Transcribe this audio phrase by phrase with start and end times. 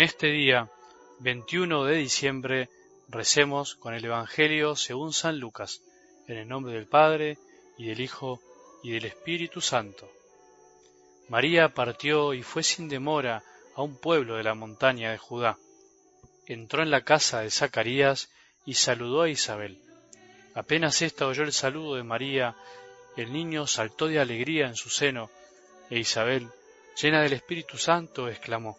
[0.00, 0.70] En este día,
[1.18, 2.70] 21 de diciembre,
[3.10, 5.82] recemos con el Evangelio según San Lucas,
[6.26, 7.36] en el nombre del Padre,
[7.76, 8.40] y del Hijo,
[8.82, 10.10] y del Espíritu Santo.
[11.28, 13.42] María partió y fue sin demora
[13.74, 15.58] a un pueblo de la montaña de Judá.
[16.46, 18.30] Entró en la casa de Zacarías
[18.64, 19.82] y saludó a Isabel.
[20.54, 22.56] Apenas ésta oyó el saludo de María,
[23.18, 25.30] el niño saltó de alegría en su seno,
[25.90, 26.48] e Isabel,
[26.96, 28.78] llena del Espíritu Santo, exclamó,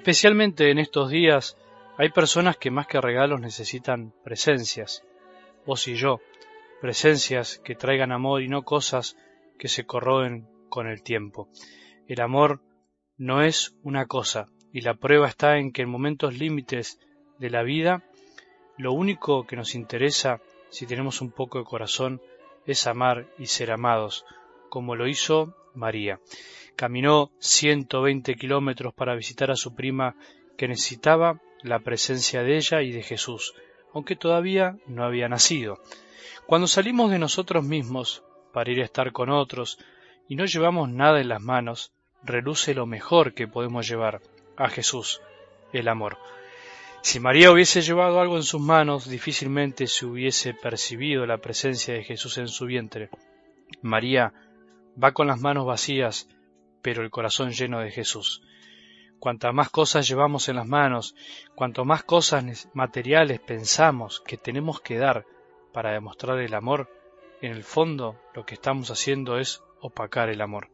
[0.00, 1.58] Especialmente en estos días
[1.98, 5.04] hay personas que más que regalos necesitan presencias,
[5.66, 6.22] vos y yo,
[6.80, 9.18] presencias que traigan amor y no cosas
[9.58, 11.50] que se corroen con el tiempo.
[12.08, 12.62] El amor
[13.18, 16.98] no es una cosa, y la prueba está en que en momentos límites
[17.38, 18.02] de la vida,
[18.78, 20.40] lo único que nos interesa,
[20.70, 22.22] si tenemos un poco de corazón,
[22.64, 24.24] es amar y ser amados,
[24.70, 26.20] como lo hizo María.
[26.76, 30.16] Caminó 120 kilómetros para visitar a su prima
[30.56, 33.54] que necesitaba la presencia de ella y de Jesús,
[33.92, 35.78] aunque todavía no había nacido.
[36.46, 39.78] Cuando salimos de nosotros mismos para ir a estar con otros
[40.28, 44.20] y no llevamos nada en las manos, reluce lo mejor que podemos llevar,
[44.56, 45.22] a Jesús,
[45.72, 46.18] el amor.
[47.02, 52.04] Si María hubiese llevado algo en sus manos, difícilmente se hubiese percibido la presencia de
[52.04, 53.08] Jesús en su vientre.
[53.80, 54.34] María
[55.02, 56.28] va con las manos vacías
[56.82, 58.42] pero el corazón lleno de Jesús.
[59.18, 61.14] Cuantas más cosas llevamos en las manos,
[61.54, 65.26] cuanto más cosas materiales pensamos que tenemos que dar
[65.72, 66.88] para demostrar el amor,
[67.42, 70.70] en el fondo lo que estamos haciendo es opacar el amor.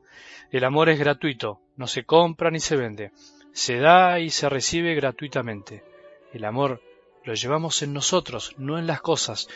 [0.51, 3.13] El amor es gratuito, no se compra ni se vende,
[3.53, 5.85] se da y se recibe gratuitamente.
[6.33, 6.83] El amor
[7.25, 9.49] lo llevamos en nosotros, no en las cosas.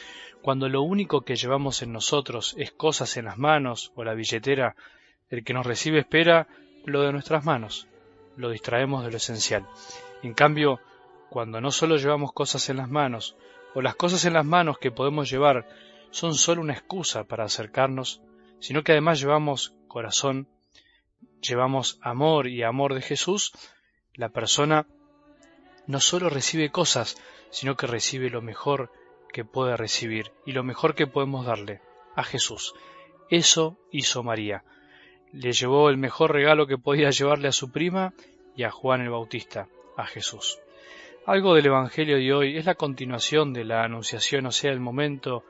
[0.43, 4.75] Cuando lo único que llevamos en nosotros es cosas en las manos o la billetera,
[5.30, 6.48] el que nos recibe espera
[6.84, 7.88] lo de nuestras manos,
[8.36, 9.66] lo distraemos de lo esencial.
[10.22, 10.80] En cambio,
[11.30, 13.36] cuando no solo llevamos cosas en las manos,
[13.74, 15.68] o las cosas en las manos que podemos llevar
[16.10, 18.20] son solo una excusa para acercarnos,
[18.58, 20.48] sino que además llevamos corazón,
[21.41, 23.52] llevamos amor y amor de Jesús,
[24.14, 24.86] la persona
[25.86, 27.16] no solo recibe cosas,
[27.50, 28.92] sino que recibe lo mejor
[29.32, 31.80] que puede recibir y lo mejor que podemos darle,
[32.16, 32.74] a Jesús.
[33.28, 34.64] Eso hizo María
[35.32, 38.12] le llevó el mejor regalo que podía llevarle a su prima
[38.56, 40.58] y a Juan el Bautista, a Jesús.
[41.26, 45.44] Algo del Evangelio de hoy es la continuación de la Anunciación, o sea, el momento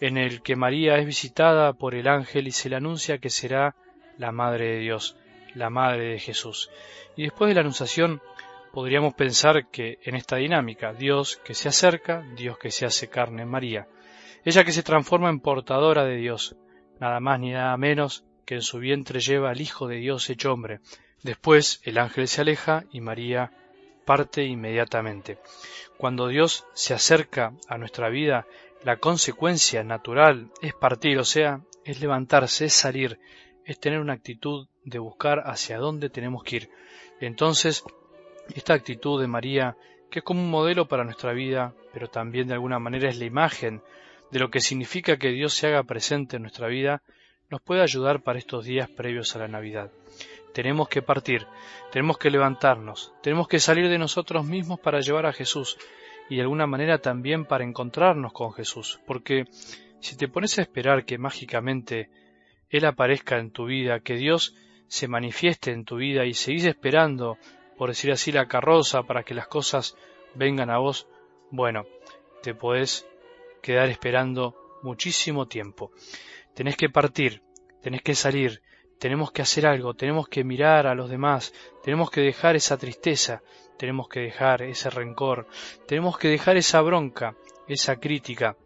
[0.00, 3.76] en el que María es visitada por el ángel y se le anuncia que será
[4.18, 5.16] la Madre de Dios,
[5.54, 6.70] la Madre de Jesús.
[7.16, 8.20] Y después de la Anunciación
[8.72, 13.42] podríamos pensar que en esta dinámica, Dios que se acerca, Dios que se hace carne
[13.42, 13.86] en María,
[14.44, 16.56] ella que se transforma en portadora de Dios,
[16.98, 20.52] nada más ni nada menos que en su vientre lleva al Hijo de Dios hecho
[20.52, 20.80] hombre.
[21.22, 23.52] Después el ángel se aleja y María
[24.04, 25.38] parte inmediatamente.
[25.96, 28.46] Cuando Dios se acerca a nuestra vida,
[28.82, 33.18] la consecuencia natural es partir, o sea, es levantarse, es salir,
[33.64, 36.70] es tener una actitud de buscar hacia dónde tenemos que ir.
[37.20, 37.82] Entonces,
[38.54, 39.76] esta actitud de María,
[40.10, 43.24] que es como un modelo para nuestra vida, pero también de alguna manera es la
[43.24, 43.82] imagen
[44.30, 47.02] de lo que significa que Dios se haga presente en nuestra vida,
[47.50, 49.90] nos puede ayudar para estos días previos a la Navidad.
[50.52, 51.46] Tenemos que partir,
[51.90, 55.76] tenemos que levantarnos, tenemos que salir de nosotros mismos para llevar a Jesús
[56.28, 59.44] y de alguna manera también para encontrarnos con Jesús, porque
[60.00, 62.08] si te pones a esperar que mágicamente
[62.70, 64.54] Él aparezca en tu vida, que Dios
[64.86, 67.36] se manifieste en tu vida y seguís esperando,
[67.76, 69.96] por decir así, la carroza para que las cosas
[70.34, 71.08] vengan a vos,
[71.50, 71.84] bueno,
[72.42, 73.06] te podés
[73.60, 75.90] quedar esperando muchísimo tiempo
[76.54, 77.42] tenés que partir,
[77.82, 78.62] tenés que salir,
[78.98, 81.52] tenemos que hacer algo, tenemos que mirar a los demás,
[81.82, 83.42] tenemos que dejar esa tristeza,
[83.76, 85.46] tenemos que dejar ese rencor,
[85.86, 87.36] tenemos que dejar esa bronca,
[87.68, 88.56] esa crítica,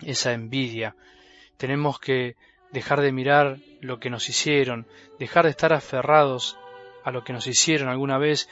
[0.00, 0.96] esa envidia,
[1.56, 2.36] tenemos que
[2.72, 4.86] dejar de mirar lo que nos hicieron,
[5.18, 6.58] dejar de estar aferrados
[7.04, 8.48] a lo que nos hicieron alguna vez,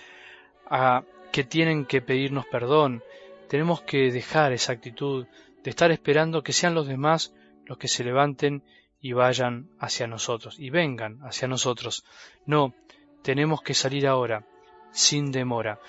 [0.67, 3.03] a que tienen que pedirnos perdón,
[3.49, 5.27] tenemos que dejar esa actitud
[5.63, 7.35] de estar esperando que sean los demás
[7.67, 8.63] los que se levanten
[9.01, 12.05] y vayan hacia nosotros, y vengan hacia nosotros.
[12.47, 12.75] No,
[13.23, 14.45] tenemos que salir ahora,
[14.93, 15.81] sin demora.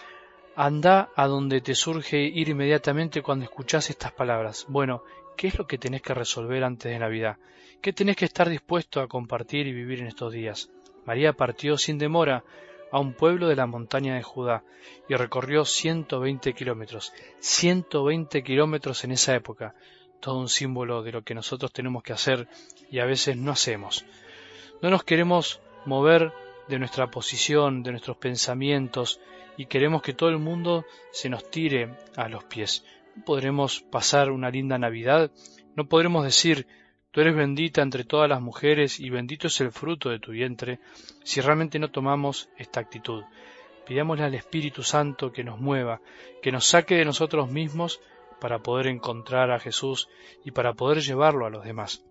[0.55, 4.65] Anda a donde te surge ir inmediatamente cuando escuchas estas palabras.
[4.67, 5.03] Bueno,
[5.35, 7.37] ¿qué es lo que tenés que resolver antes de Navidad?
[7.81, 10.69] ¿Qué tenés que estar dispuesto a compartir y vivir en estos días?
[11.05, 12.43] María partió sin demora
[12.91, 14.63] a un pueblo de la montaña de Judá
[15.09, 17.11] y recorrió 120 kilómetros.
[17.39, 19.75] 120 kilómetros en esa época.
[20.23, 22.47] Todo un símbolo de lo que nosotros tenemos que hacer
[22.89, 24.05] y a veces no hacemos.
[24.81, 26.31] No nos queremos mover
[26.69, 29.19] de nuestra posición, de nuestros pensamientos
[29.57, 32.85] y queremos que todo el mundo se nos tire a los pies.
[33.17, 35.29] No podremos pasar una linda Navidad,
[35.75, 36.67] no podremos decir
[37.11, 40.79] Tú eres bendita entre todas las mujeres y bendito es el fruto de tu vientre,
[41.23, 43.23] si realmente no tomamos esta actitud.
[43.85, 46.01] Pidámosle al Espíritu Santo que nos mueva,
[46.41, 48.01] que nos saque de nosotros mismos
[48.43, 50.09] para poder encontrar a Jesús
[50.43, 52.03] y para poder llevarlo a los demás.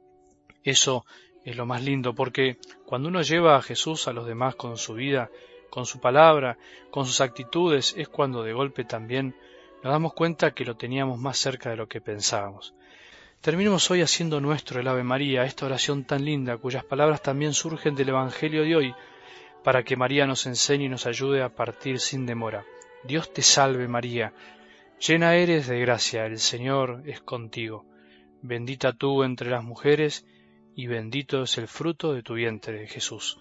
[0.64, 1.04] Eso
[1.44, 2.56] es lo más lindo, porque
[2.86, 5.28] cuando uno lleva a Jesús a los demás con su vida,
[5.68, 6.56] con su palabra,
[6.90, 9.36] con sus actitudes, es cuando de golpe también
[9.82, 12.72] nos damos cuenta que lo teníamos más cerca de lo que pensábamos.
[13.42, 17.94] Terminemos hoy haciendo nuestro el Ave María, esta oración tan linda, cuyas palabras también surgen
[17.94, 18.94] del Evangelio de hoy,
[19.62, 22.64] para que María nos enseñe y nos ayude a partir sin demora.
[23.04, 24.32] Dios te salve María,
[25.06, 27.84] llena eres de gracia, el Señor es contigo.
[28.40, 30.24] Bendita tú entre las mujeres,
[30.76, 33.38] y bendito es el fruto de tu vientre, Jesús.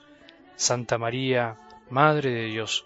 [0.56, 1.60] Santa María,
[1.90, 2.86] Madre de Dios,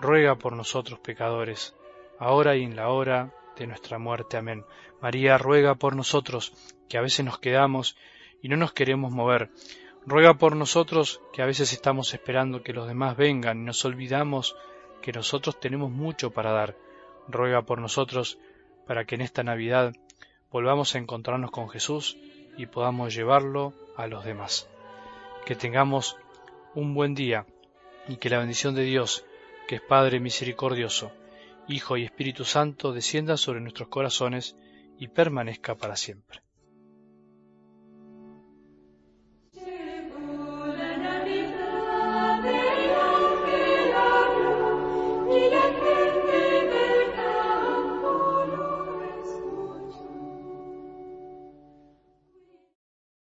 [0.00, 1.74] ruega por nosotros pecadores,
[2.18, 4.38] ahora y en la hora de nuestra muerte.
[4.38, 4.64] Amén.
[5.02, 6.54] María ruega por nosotros,
[6.88, 7.96] que a veces nos quedamos
[8.40, 9.50] y no nos queremos mover.
[10.06, 14.56] Ruega por nosotros, que a veces estamos esperando que los demás vengan y nos olvidamos
[15.02, 16.85] que nosotros tenemos mucho para dar.
[17.28, 18.38] Ruega por nosotros,
[18.86, 19.94] para que en esta Navidad
[20.50, 22.16] volvamos a encontrarnos con Jesús
[22.56, 24.68] y podamos llevarlo a los demás.
[25.44, 26.16] Que tengamos
[26.74, 27.46] un buen día
[28.08, 29.24] y que la bendición de Dios,
[29.66, 31.12] que es Padre misericordioso,
[31.68, 34.56] Hijo y Espíritu Santo, descienda sobre nuestros corazones
[34.98, 36.45] y permanezca para siempre.